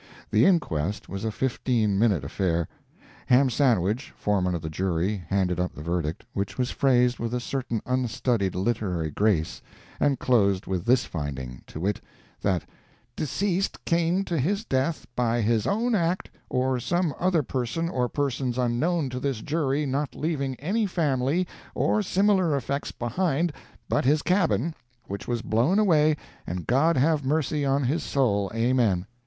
The 0.31 0.45
inquest 0.47 1.09
was 1.09 1.23
a 1.23 1.29
fifteen 1.31 1.99
minute 1.99 2.23
affair. 2.23 2.67
Ham 3.27 3.51
Sandwich, 3.51 4.11
foreman 4.17 4.55
of 4.55 4.63
the 4.63 4.67
jury, 4.69 5.23
handed 5.27 5.59
up 5.59 5.75
the 5.75 5.83
verdict, 5.83 6.25
which 6.33 6.57
was 6.57 6.71
phrased 6.71 7.19
with 7.19 7.35
a 7.35 7.39
certain 7.39 7.83
unstudied 7.85 8.55
literary 8.55 9.11
grace, 9.11 9.61
and 9.99 10.17
closed 10.17 10.65
with 10.65 10.85
this 10.85 11.05
finding, 11.05 11.61
to 11.67 11.79
wit: 11.81 12.01
that 12.41 12.65
"deceased 13.15 13.85
came 13.85 14.23
to 14.23 14.39
his 14.39 14.65
death 14.65 15.05
by 15.15 15.39
his 15.39 15.67
own 15.67 15.93
act 15.93 16.31
or 16.49 16.79
some 16.79 17.13
other 17.19 17.43
person 17.43 17.87
or 17.87 18.09
persons 18.09 18.57
unknown 18.57 19.07
to 19.11 19.19
this 19.19 19.39
jury 19.41 19.85
not 19.85 20.15
leaving 20.15 20.55
any 20.55 20.87
family 20.87 21.47
or 21.75 22.01
similar 22.01 22.57
effects 22.57 22.91
behind 22.91 23.53
but 23.87 24.03
his 24.03 24.23
cabin 24.23 24.73
which 25.05 25.27
was 25.27 25.43
blown 25.43 25.77
away 25.77 26.17
and 26.47 26.65
God 26.65 26.97
have 26.97 27.23
mercy 27.23 27.63
on 27.63 27.83
his 27.83 28.01
soul 28.01 28.51
amen." 28.55 29.05